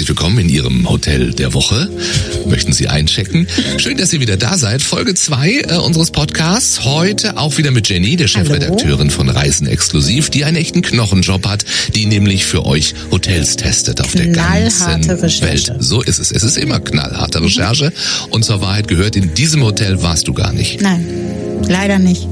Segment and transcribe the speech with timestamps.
[0.00, 1.90] Herzlich willkommen in Ihrem Hotel der Woche.
[2.48, 3.46] Möchten Sie einchecken?
[3.76, 4.80] Schön, dass ihr wieder da seid.
[4.80, 6.86] Folge zwei äh, unseres Podcasts.
[6.86, 11.66] Heute auch wieder mit Jenny, der Chefredakteurin von Reisen Exklusiv, die einen echten Knochenjob hat,
[11.94, 15.42] die nämlich für euch Hotels testet auf der ganzen Recherche.
[15.42, 15.72] Welt.
[15.80, 16.32] So ist es.
[16.32, 17.92] Es ist immer knallharte Recherche.
[18.30, 20.80] Und zur Wahrheit gehört, in diesem Hotel warst du gar nicht.
[20.80, 21.06] Nein,
[21.68, 22.26] leider nicht.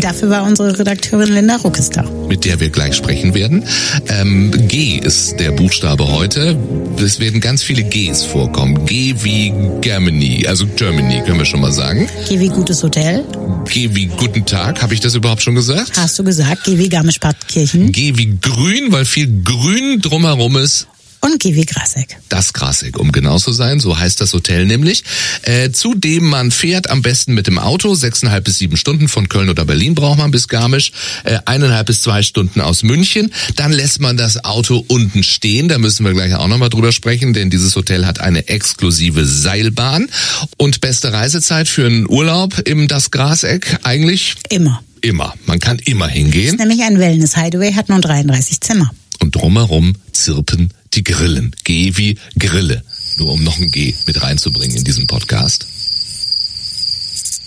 [0.00, 2.04] Dafür war unsere Redakteurin Linda Ruckes da.
[2.28, 3.64] mit der wir gleich sprechen werden.
[4.08, 6.56] Ähm, G ist der Buchstabe heute.
[7.02, 8.86] Es werden ganz viele Gs vorkommen.
[8.86, 12.08] G wie Germany, also Germany können wir schon mal sagen.
[12.28, 13.24] Geh wie gutes Hotel.
[13.68, 15.92] G wie Guten Tag, habe ich das überhaupt schon gesagt?
[15.96, 20.86] Hast du gesagt, geh wie Garmisch-Partenkirchen G wie Grün, weil viel Grün drumherum ist.
[21.20, 22.16] Und geh wie Grasseck.
[22.28, 25.04] Das Grasig, um genau zu sein, so heißt das Hotel nämlich.
[25.42, 29.28] Äh, zu dem man fährt, am besten mit dem Auto, sechseinhalb bis sieben Stunden von
[29.28, 30.92] Köln oder Berlin braucht man bis Garmisch,
[31.24, 33.32] äh, eineinhalb bis zwei Stunden aus München.
[33.56, 37.32] Dann lässt man das Auto unten stehen, da müssen wir gleich auch nochmal drüber sprechen,
[37.34, 40.08] denn dieses Hotel hat eine exklusive Seilbahn.
[40.56, 44.82] Und beste Reisezeit für einen Urlaub im Das Graseck eigentlich Immer.
[45.00, 45.34] immer.
[45.46, 46.54] Man kann immer hingehen.
[46.54, 48.90] Ist nämlich ein Wellness Hideaway, hat nur 33 Zimmer.
[49.20, 51.54] und drumherum zirpen die Grillen.
[51.64, 52.82] G wie Grille.
[53.16, 55.66] Nur um noch ein G mit reinzubringen in diesen Podcast.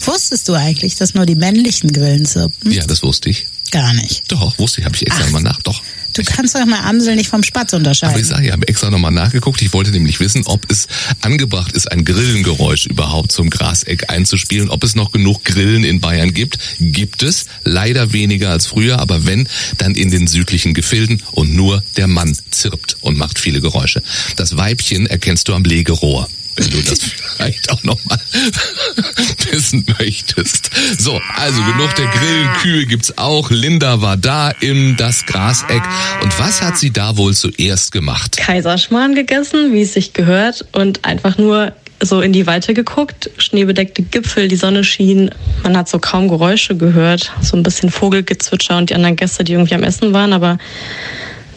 [0.06, 2.72] Wusstest du eigentlich, dass nur die männlichen Grillen zirpen?
[2.72, 3.48] Ja, das wusste ich.
[3.72, 4.32] Gar nicht.
[4.32, 5.32] Doch, wusste ich, habe ich extra Ach.
[5.32, 5.62] mal nach.
[5.62, 5.82] Doch.
[6.14, 8.24] Du kannst doch mal Amsel nicht vom Spatz Aber ich unterscheiden.
[8.24, 9.62] sage, ich habe extra nochmal nachgeguckt.
[9.62, 10.88] Ich wollte nämlich wissen, ob es
[11.22, 14.70] angebracht ist, ein Grillengeräusch überhaupt zum Graseck einzuspielen.
[14.70, 16.58] Ob es noch genug Grillen in Bayern gibt.
[16.80, 17.46] Gibt es.
[17.64, 19.00] Leider weniger als früher.
[19.00, 21.24] Aber wenn, dann in den südlichen Gefilden.
[21.32, 24.02] Und nur der Mann zirpt und macht viele Geräusche.
[24.36, 26.28] Das Weibchen erkennst du am Legerohr.
[26.56, 28.20] Wenn du das vielleicht auch nochmal
[29.52, 30.70] wissen möchtest.
[30.98, 33.50] So, also genug der Grillenkühe gibt's auch.
[33.50, 35.82] Linda war da im Das Graseck.
[36.22, 38.38] Und was hat sie da wohl zuerst gemacht?
[38.38, 44.02] Kaiserschmarrn gegessen, wie es sich gehört, und einfach nur so in die Weite geguckt, schneebedeckte
[44.02, 45.30] Gipfel, die Sonne schien.
[45.64, 49.54] Man hat so kaum Geräusche gehört, so ein bisschen Vogelgezwitscher und die anderen Gäste, die
[49.54, 50.58] irgendwie am Essen waren, aber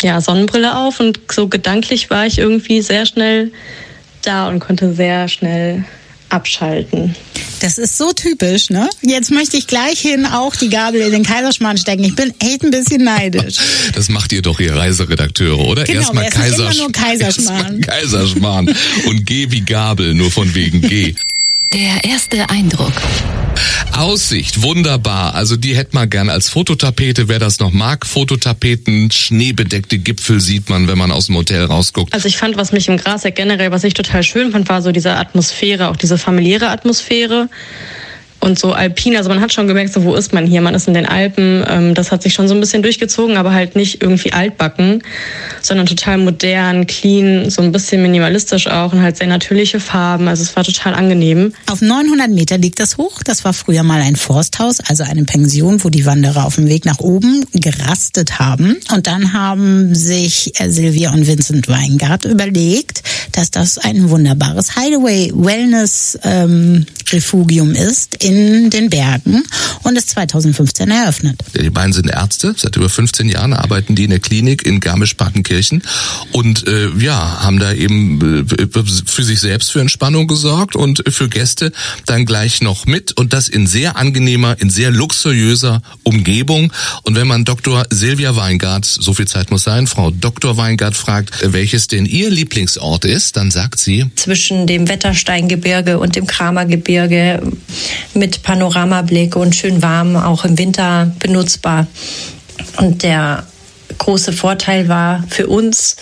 [0.03, 3.53] ja, Sonnenbrille auf und so gedanklich war ich irgendwie sehr schnell
[4.27, 5.85] da und konnte sehr schnell
[6.29, 7.15] abschalten.
[7.61, 8.91] Das ist so typisch, ne?
[9.03, 12.05] Jetzt möchte ich gleich hin auch die Gabel in den Kaiserschmarrn stecken.
[12.05, 13.57] Ich bin echt ein bisschen neidisch.
[13.95, 15.85] Das macht ihr doch, ihr Reiseredakteure, oder?
[15.85, 17.79] Genau, Erstmal wir essen immer Kaisersch nur Kaiserschmarrn.
[17.79, 18.77] Erstmal Kaiserschmarrn
[19.07, 21.15] und G wie Gabel, nur von wegen G.
[21.75, 22.93] Der erste Eindruck.
[23.97, 25.35] Aussicht, wunderbar.
[25.35, 28.07] Also die hätte man gern als Fototapete, wer das noch mag.
[28.07, 32.15] Fototapeten, schneebedeckte Gipfel sieht man, wenn man aus dem Hotel rausguckt.
[32.15, 34.93] Also ich fand, was mich im Graseck generell, was ich total schön fand, war so
[34.93, 37.49] diese Atmosphäre, auch diese familiäre Atmosphäre
[38.45, 39.17] und so alpin.
[39.17, 40.61] Also man hat schon gemerkt, so wo ist man hier?
[40.61, 41.65] Man ist in den Alpen.
[41.67, 45.03] Ähm, das hat sich schon so ein bisschen durchgezogen, aber halt nicht irgendwie altbacken,
[45.63, 50.29] sondern total modern, clean, so ein bisschen minimalistisch auch und halt sehr natürliche Farben.
[50.29, 51.55] Also es war total angenehm.
[51.71, 53.23] Auf 900 Meter liegt das hoch.
[53.25, 56.85] Das war früher mal ein Forsthaus, also eine Pension, wo die Wanderer auf dem Weg
[56.85, 58.77] nach oben gerastet haben.
[58.93, 63.03] Und dann haben sich äh, Silvia und Vincent Weingart überlegt,
[63.37, 69.43] dass das ein wunderbares Hideaway Wellness ähm, Refugium ist in den Bergen
[69.83, 71.41] und ist 2015 eröffnet.
[71.61, 75.83] Die beiden sind Ärzte, seit über 15 Jahren arbeiten die in der Klinik in Garmisch-Partenkirchen
[76.33, 78.69] und äh, ja, haben da eben äh,
[79.07, 81.73] für sich selbst für Entspannung gesorgt und für Gäste
[82.07, 86.73] dann gleich noch mit und das in sehr angenehmer, in sehr luxuriöser Umgebung.
[87.03, 87.85] Und wenn man Dr.
[87.91, 90.57] Silvia Weingart, so viel Zeit muss sein, Frau Dr.
[90.57, 96.27] Weingart fragt, welches denn ihr Lieblingsort ist, dann sagt sie, zwischen dem Wettersteingebirge und dem
[96.27, 97.43] Kramergebirge
[98.15, 101.87] mit Panoramablick und schön warm, auch im Winter benutzbar.
[102.79, 103.45] Und der
[103.99, 105.97] große Vorteil war für uns,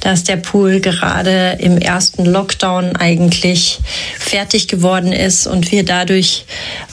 [0.00, 3.80] dass der Pool gerade im ersten Lockdown eigentlich
[4.18, 6.44] fertig geworden ist und wir dadurch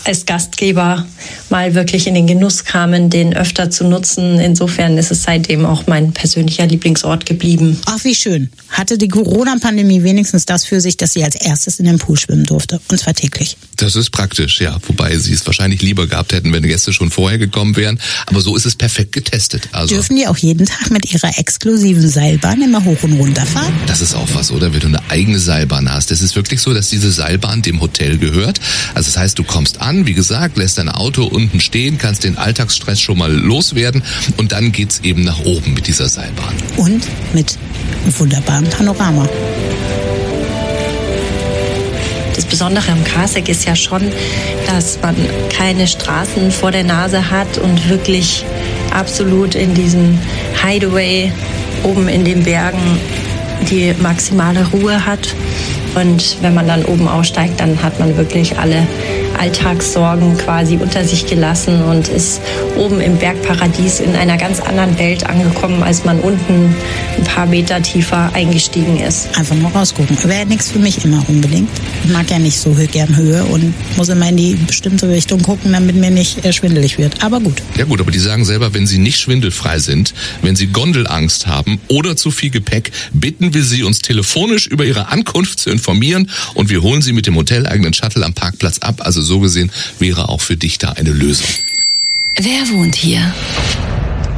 [0.04, 1.06] als Gastgeber
[1.50, 4.40] mal wirklich in den Genuss kamen, den öfter zu nutzen.
[4.40, 7.80] Insofern ist es seitdem auch mein persönlicher Lieblingsort geblieben.
[7.86, 8.50] Ach, wie schön.
[8.70, 12.46] Hatte die Corona-Pandemie wenigstens das für sich, dass sie als erstes in den Pool schwimmen
[12.46, 12.80] durfte.
[12.90, 13.58] Und zwar täglich.
[13.78, 14.78] Das ist praktisch, ja.
[14.88, 18.00] Wobei sie es wahrscheinlich lieber gehabt hätten, wenn die Gäste schon vorher gekommen wären.
[18.26, 19.70] Aber so ist es perfekt getestet.
[19.72, 23.74] Also Dürfen die auch jeden Tag mit ihrer exklusiven Seilbahn immer hoch und runter fahren?
[23.88, 24.74] Das ist auch was, oder?
[24.74, 26.12] Wenn du eine eigene Seilbahn hast.
[26.12, 28.60] Es ist wirklich so, dass diese Seilbahn dem Hotel gehört.
[28.94, 32.38] Also das heißt, du kommst an, wie gesagt, lässt dein Auto unten stehen, kannst den
[32.38, 34.04] Alltagsstress schon mal loswerden
[34.38, 36.56] und dann geht's eben nach oben mit dieser Seilbahn.
[36.78, 37.58] Und mit
[38.18, 39.28] wunderbarem Panorama.
[42.36, 44.12] Das Besondere am Karasek ist ja schon,
[44.68, 45.16] dass man
[45.58, 48.46] keine Straßen vor der Nase hat und wirklich
[48.94, 50.20] absolut in diesem
[50.62, 51.32] Hideaway
[51.84, 53.00] oben in den Bergen
[53.70, 55.34] die maximale Ruhe hat.
[55.96, 58.86] Und wenn man dann oben aussteigt, dann hat man wirklich alle
[59.40, 62.42] Alltagssorgen quasi unter sich gelassen und ist
[62.78, 66.76] oben im Bergparadies in einer ganz anderen Welt angekommen, als man unten
[67.18, 69.38] ein paar Meter tiefer eingestiegen ist.
[69.38, 70.18] Einfach mal rausgucken.
[70.24, 71.70] Wäre nichts für mich immer unbedingt.
[72.04, 75.72] Ich mag ja nicht so gern Höhe und muss immer in die bestimmte Richtung gucken,
[75.72, 77.24] damit mir nicht äh, schwindelig wird.
[77.24, 77.62] Aber gut.
[77.78, 81.80] Ja gut, aber die sagen selber, wenn sie nicht schwindelfrei sind, wenn sie Gondelangst haben
[81.88, 86.70] oder zu viel Gepäck, bitten wir sie, uns telefonisch über ihre Ankunft zu informieren und
[86.70, 89.02] wir holen sie mit dem hoteleigenen Shuttle am Parkplatz ab.
[89.04, 91.48] Also so gesehen wäre auch für dich da eine Lösung.
[92.38, 93.34] Wer wohnt hier?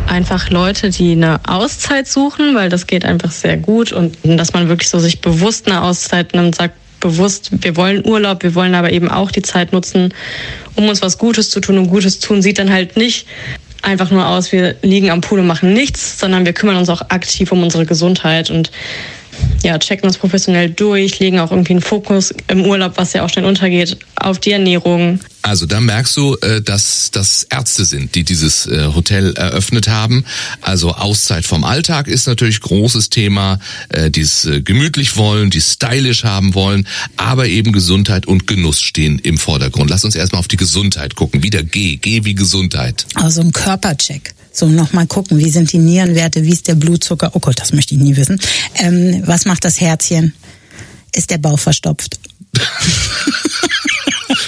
[0.08, 4.70] einfach Leute, die eine Auszeit suchen, weil das geht einfach sehr gut und dass man
[4.70, 8.92] wirklich so sich bewusst eine Auszeit nimmt, sagt bewusst, wir wollen Urlaub, wir wollen aber
[8.92, 10.14] eben auch die Zeit nutzen,
[10.76, 13.28] um uns was Gutes zu tun und Gutes tun sieht dann halt nicht
[13.84, 17.02] einfach nur aus, wir liegen am Pool und machen nichts, sondern wir kümmern uns auch
[17.10, 18.72] aktiv um unsere Gesundheit und
[19.64, 23.30] ja, checken uns professionell durch, legen auch irgendwie einen Fokus im Urlaub, was ja auch
[23.30, 25.20] schnell untergeht, auf die Ernährung.
[25.42, 30.26] Also da merkst du, äh, dass das Ärzte sind, die dieses äh, Hotel eröffnet haben.
[30.62, 36.54] Also Auszeit vom Alltag ist natürlich großes Thema, äh, dieses gemütlich wollen, die stylisch haben
[36.54, 39.90] wollen, aber eben Gesundheit und Genuss stehen im Vordergrund.
[39.90, 41.44] Lass uns erstmal auf die Gesundheit gucken.
[41.44, 43.06] Wieder G, G wie Gesundheit.
[43.16, 44.34] Also ein Körpercheck.
[44.58, 47.30] So, nochmal gucken, wie sind die Nierenwerte, wie ist der Blutzucker?
[47.34, 48.42] Oh Gott, das möchte ich nie wissen.
[48.74, 50.34] Ähm, was macht das Herzchen?
[51.14, 52.20] Ist der Bauch verstopft?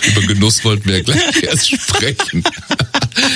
[0.07, 2.44] Über Genuss wollten wir gleich erst sprechen.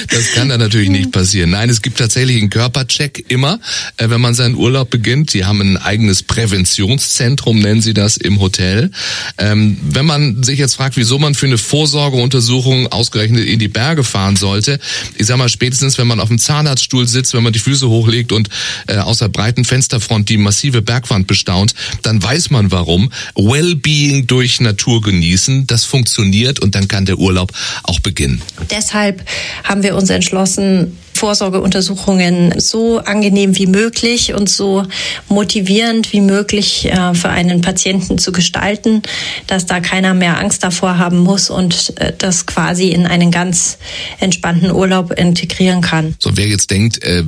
[0.09, 1.51] Das kann da natürlich nicht passieren.
[1.51, 3.59] Nein, es gibt tatsächlich einen Körpercheck immer,
[3.97, 5.33] äh, wenn man seinen Urlaub beginnt.
[5.33, 8.91] Die haben ein eigenes Präventionszentrum, nennen sie das im Hotel.
[9.37, 14.03] Ähm, wenn man sich jetzt fragt, wieso man für eine Vorsorgeuntersuchung ausgerechnet in die Berge
[14.03, 14.79] fahren sollte,
[15.17, 18.31] ich sag mal spätestens, wenn man auf dem Zahnarztstuhl sitzt, wenn man die Füße hochlegt
[18.31, 18.49] und
[18.87, 23.11] äh, aus der breiten Fensterfront die massive Bergwand bestaunt, dann weiß man warum.
[23.35, 27.51] Wellbeing durch Natur genießen, das funktioniert und dann kann der Urlaub
[27.83, 28.41] auch beginnen.
[28.69, 29.25] Deshalb
[29.63, 34.85] haben wir uns entschlossen, Vorsorgeuntersuchungen so angenehm wie möglich und so
[35.29, 39.01] motivierend wie möglich äh, für einen Patienten zu gestalten,
[39.47, 43.77] dass da keiner mehr Angst davor haben muss und äh, das quasi in einen ganz
[44.19, 46.15] entspannten Urlaub integrieren kann.
[46.19, 47.23] So wer jetzt denkt, äh,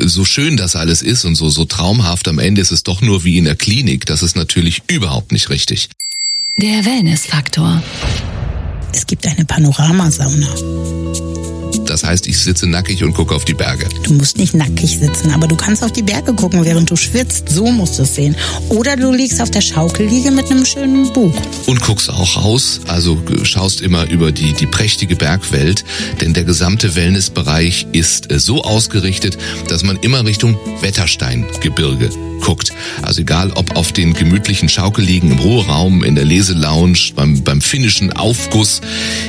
[0.00, 3.24] so schön das alles ist und so so traumhaft, am Ende ist es doch nur
[3.24, 5.90] wie in der Klinik, das ist natürlich überhaupt nicht richtig.
[6.56, 7.82] Der Wellnessfaktor.
[8.92, 10.46] Es gibt eine Panoramasauna.
[11.94, 13.86] Das heißt, ich sitze nackig und gucke auf die Berge.
[14.02, 17.48] Du musst nicht nackig sitzen, aber du kannst auf die Berge gucken, während du schwitzt.
[17.48, 18.34] So musst du es sehen.
[18.68, 21.32] Oder du liegst auf der Schaukelliege mit einem schönen Buch.
[21.66, 25.84] Und guckst auch raus, also schaust immer über die, die prächtige Bergwelt,
[26.20, 29.38] denn der gesamte Wellnessbereich ist äh, so ausgerichtet,
[29.68, 32.10] dass man immer Richtung Wettersteingebirge
[32.44, 32.72] guckt.
[33.02, 38.12] Also egal, ob auf den gemütlichen Schaukelliegen im Ruheraum, in der Leselounge, beim, beim finnischen
[38.12, 38.80] Aufguss,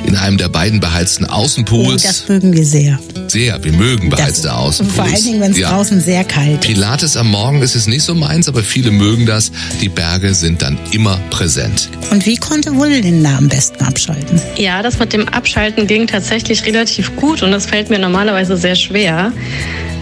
[0.05, 2.25] in einem der beiden beheizten Außenpools.
[2.29, 2.99] Oh, wir sehr.
[3.27, 4.95] Sehr, wir mögen beheizte Außenpools.
[4.95, 5.71] Vor allen Dingen, wenn es ja.
[5.71, 6.61] draußen sehr kalt ist.
[6.61, 9.51] Pilates am Morgen ist es nicht so meins, aber viele mögen das.
[9.81, 11.89] Die Berge sind dann immer präsent.
[12.11, 14.41] Und wie konnte Linda am besten abschalten?
[14.57, 18.75] Ja, das mit dem Abschalten ging tatsächlich relativ gut und das fällt mir normalerweise sehr
[18.75, 19.31] schwer.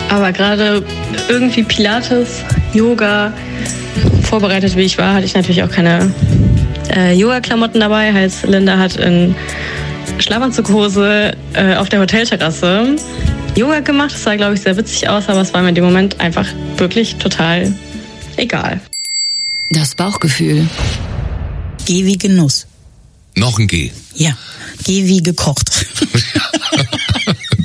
[0.09, 0.83] Aber gerade
[1.29, 2.43] irgendwie Pilates,
[2.73, 3.33] Yoga,
[4.21, 6.11] vorbereitet wie ich war, hatte ich natürlich auch keine
[6.95, 8.13] äh, Yoga-Klamotten dabei.
[8.13, 9.35] Heißt, Linda hat in
[10.19, 12.95] Schlafanzughose äh, auf der Hotelterrasse
[13.55, 14.11] Yoga gemacht.
[14.13, 16.47] Das sah, glaube ich, sehr witzig aus, aber es war mir in dem Moment einfach
[16.77, 17.73] wirklich total
[18.37, 18.81] egal.
[19.69, 20.67] Das Bauchgefühl.
[21.85, 22.67] Geh wie Genuss.
[23.35, 23.91] Noch ein G.
[24.15, 24.37] Ja,
[24.83, 25.87] geh wie gekocht.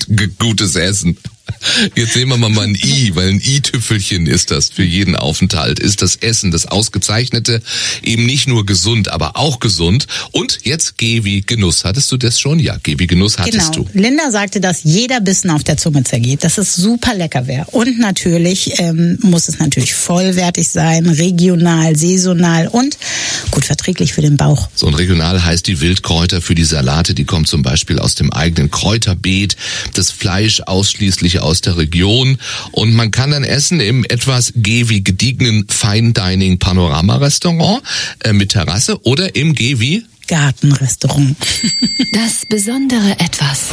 [0.38, 1.16] Gutes Essen.
[1.94, 5.78] Jetzt nehmen wir mal ein I, weil ein I-Tüpfelchen ist das für jeden Aufenthalt.
[5.78, 7.62] Ist das Essen, das Ausgezeichnete,
[8.02, 10.06] eben nicht nur gesund, aber auch gesund.
[10.32, 11.84] Und jetzt G wie Genuss.
[11.84, 12.58] Hattest du das schon?
[12.58, 13.88] Ja, G wie Genuss hattest genau.
[13.92, 13.98] du.
[13.98, 17.66] Linda sagte, dass jeder Bissen auf der Zunge zergeht, dass es super lecker wäre.
[17.72, 22.98] Und natürlich ähm, muss es natürlich vollwertig sein, regional, saisonal und
[23.50, 24.68] gut verträglich für den Bauch.
[24.74, 28.32] So ein regional heißt die Wildkräuter für die Salate, die kommt zum Beispiel aus dem
[28.32, 29.56] eigenen Kräuterbeet,
[29.94, 32.38] das Fleisch ausschließlich aus der Region
[32.72, 37.82] und man kann dann essen im etwas G wie gediegenen Fine Dining Panorama Restaurant
[38.24, 41.36] äh, mit Terrasse oder im G wie Gartenrestaurant.
[42.12, 43.68] Das besondere Etwas.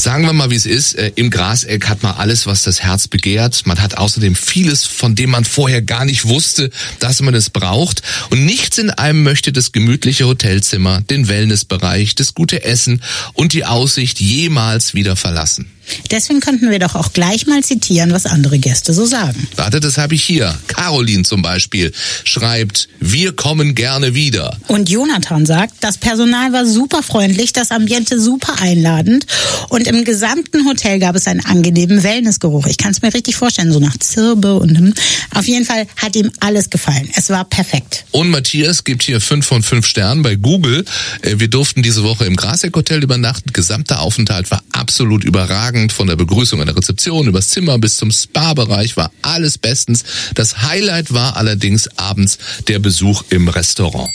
[0.00, 0.94] Sagen wir mal, wie es ist.
[0.94, 3.66] Äh, Im Graseck hat man alles, was das Herz begehrt.
[3.66, 8.02] Man hat außerdem vieles, von dem man vorher gar nicht wusste, dass man es braucht.
[8.30, 13.02] Und nichts in einem möchte das gemütliche Hotelzimmer, den Wellnessbereich, das gute Essen
[13.34, 15.70] und die Aussicht jemals wieder verlassen.
[16.10, 19.48] Deswegen könnten wir doch auch gleich mal zitieren, was andere Gäste so sagen.
[19.56, 20.56] Warte, das habe ich hier.
[20.66, 21.92] Caroline zum Beispiel
[22.24, 24.56] schreibt, wir kommen gerne wieder.
[24.68, 29.26] Und Jonathan sagt, das Personal war super freundlich, das Ambiente super einladend
[29.68, 32.66] und im gesamten Hotel gab es einen angenehmen Wellnessgeruch.
[32.66, 34.94] Ich kann es mir richtig vorstellen, so nach Zirbe und hm.
[35.34, 37.08] auf jeden Fall hat ihm alles gefallen.
[37.14, 38.04] Es war perfekt.
[38.10, 40.84] Und Matthias gibt hier fünf von fünf Sternen bei Google.
[41.22, 43.52] Äh, Wir durften diese Woche im Graseck Hotel übernachten.
[43.52, 45.79] Gesamter Aufenthalt war absolut überragend.
[45.88, 50.04] Von der Begrüßung an der Rezeption übers Zimmer bis zum Spa-Bereich war alles bestens.
[50.34, 54.10] Das Highlight war allerdings abends der Besuch im Restaurant.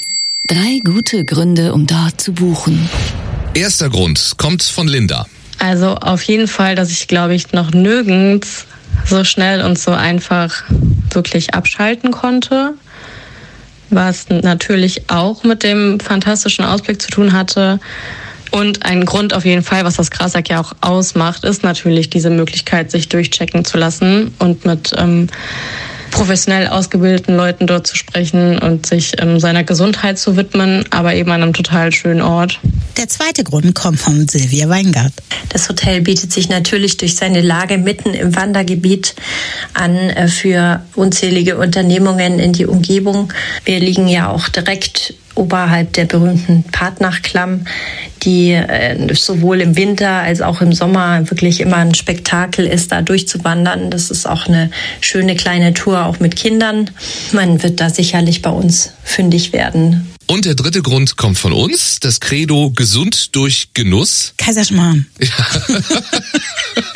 [0.48, 2.88] Drei gute Gründe, um dort zu buchen.
[3.56, 5.26] Erster Grund kommt von Linda.
[5.58, 8.66] Also auf jeden Fall, dass ich glaube ich noch nirgends
[9.06, 10.64] so schnell und so einfach
[11.12, 12.74] wirklich abschalten konnte.
[13.90, 17.80] Was natürlich auch mit dem fantastischen Ausblick zu tun hatte.
[18.52, 22.30] Und ein Grund auf jeden Fall, was das Grasack ja auch ausmacht, ist natürlich diese
[22.30, 25.28] Möglichkeit, sich durchchecken zu lassen und mit ähm,
[26.16, 31.30] professionell ausgebildeten Leuten dort zu sprechen und sich ähm, seiner Gesundheit zu widmen, aber eben
[31.32, 32.60] an einem total schönen Ort.
[32.98, 35.12] Der zweite Grund kommt von Silvia Weingart.
[35.50, 39.16] Das Hotel bietet sich natürlich durch seine Lage mitten im Wandergebiet
[39.74, 43.34] an äh, für unzählige Unternehmungen in die Umgebung.
[43.66, 47.66] Wir liegen ja auch direkt oberhalb der berühmten Partnachklamm,
[48.24, 53.02] die äh, sowohl im Winter als auch im Sommer wirklich immer ein Spektakel ist, da
[53.02, 53.92] durchzuwandern.
[53.92, 56.90] Das ist auch eine schöne kleine Tour, auch mit Kindern.
[57.32, 60.10] Man wird da sicherlich bei uns fündig werden.
[60.28, 62.00] Und der dritte Grund kommt von uns.
[62.00, 64.34] Das Credo gesund durch Genuss.
[64.38, 65.06] Kaiserschmarrn.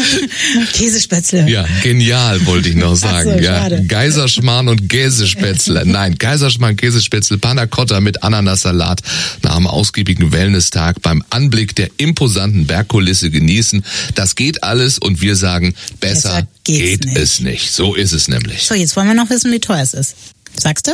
[0.72, 1.48] Käsespätzle.
[1.48, 3.38] Ja, genial, wollte ich noch sagen.
[3.38, 3.68] So, ja.
[3.68, 5.82] Geiserschmarrn und Käsespätzle.
[5.86, 9.00] Nein, Geiserschmarrn, Käsespätzle, Panna Cotta mit Ananassalat
[9.42, 13.84] nach einem ausgiebigen Wellness-Tag beim Anblick der imposanten Bergkulisse genießen.
[14.14, 17.16] Das geht alles und wir sagen, besser, geht nicht.
[17.16, 17.72] es nicht.
[17.72, 18.62] So ist es nämlich.
[18.64, 20.14] So, jetzt wollen wir noch wissen, wie teuer es ist.
[20.58, 20.92] Sagst du?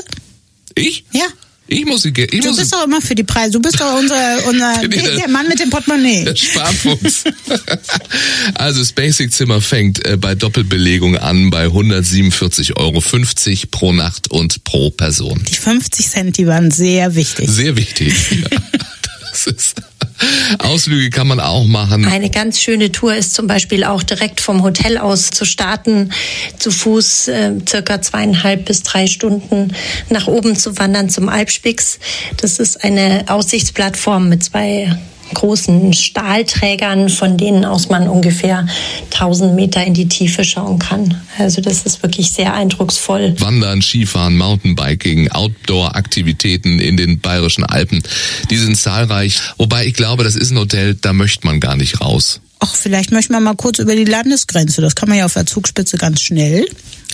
[0.75, 1.05] Ich?
[1.13, 1.27] Ja.
[1.71, 3.53] Ich muss sie, ich Du muss bist doch immer für die Preise.
[3.53, 6.25] Du bist doch unser, unser der, der Mann mit dem Portemonnaie.
[6.25, 7.25] Der Sparfuchs.
[8.55, 13.03] also das Basic-Zimmer fängt äh, bei Doppelbelegung an bei 147,50 Euro
[13.71, 15.45] pro Nacht und pro Person.
[15.47, 17.51] Die 50 Cent, die waren sehr wichtig.
[17.51, 18.15] Sehr wichtig.
[18.31, 18.49] Ja,
[20.59, 22.05] Ausflüge kann man auch machen.
[22.05, 26.13] Eine ganz schöne Tour ist zum Beispiel auch direkt vom Hotel aus zu starten,
[26.59, 29.75] zu Fuß äh, circa zweieinhalb bis drei Stunden
[30.11, 31.99] nach oben zu wandern zum Alpspix.
[32.37, 34.99] Das ist eine Aussichtsplattform mit zwei
[35.35, 38.67] großen Stahlträgern, von denen aus man ungefähr
[39.13, 41.21] 1000 Meter in die Tiefe schauen kann.
[41.39, 43.35] Also das ist wirklich sehr eindrucksvoll.
[43.41, 48.03] Wandern, Skifahren, Mountainbiking, Outdoor-Aktivitäten in den bayerischen Alpen.
[48.51, 49.41] Die sind zahlreich.
[49.57, 52.41] Wobei ich glaube, das ist ein Hotel, da möchte man gar nicht raus.
[52.61, 54.81] Ach, vielleicht möchten wir mal kurz über die Landesgrenze.
[54.81, 56.67] Das kann man ja auf der Zugspitze ganz schnell.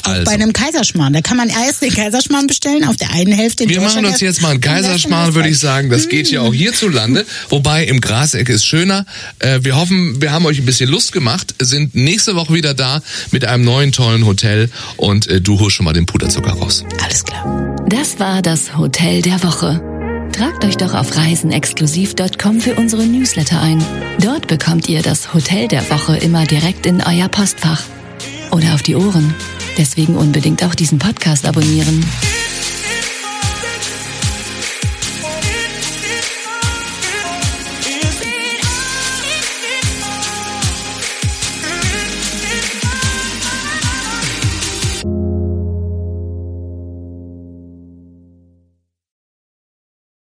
[0.05, 0.25] Auch Also.
[0.25, 1.13] bei einem Kaiserschmarrn.
[1.13, 4.43] Da kann man erst den Kaiserschmarrn bestellen, auf der einen Hälfte Wir machen uns jetzt
[4.43, 5.91] mal einen Kaiserschmarrn, würde ich sagen.
[5.91, 7.25] Das geht ja auch hierzulande.
[7.49, 9.07] Wobei im Graseck ist schöner.
[9.39, 13.01] Äh, Wir hoffen, wir haben euch ein bisschen Lust gemacht, sind nächste Woche wieder da
[13.31, 16.85] mit einem neuen tollen Hotel und äh, du holst schon mal den Puderzucker raus.
[17.03, 17.77] Alles klar.
[17.89, 19.81] Das war das Hotel der Woche.
[20.33, 23.85] Tragt euch doch auf reisenexklusiv.com für unsere Newsletter ein.
[24.21, 27.83] Dort bekommt ihr das Hotel der Woche immer direkt in euer Postfach.
[28.51, 29.35] Oder auf die Ohren.
[29.77, 32.05] Deswegen unbedingt auch diesen Podcast abonnieren.